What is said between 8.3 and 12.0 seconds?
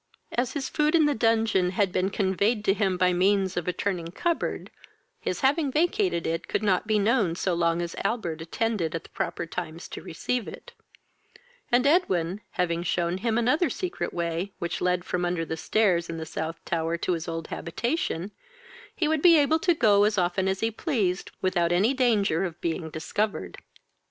attended at the proper times to receive it; and,